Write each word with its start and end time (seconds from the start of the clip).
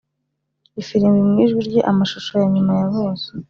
ifirimbi 0.81 1.21
mu 1.29 1.35
ijwi 1.43 1.61
rye. 1.67 1.81
amashusho 1.91 2.31
yanyuma 2.41 2.71
ya 2.79 2.87
bose, 2.95 3.27